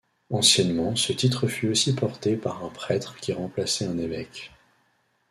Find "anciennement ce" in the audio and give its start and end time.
0.31-1.13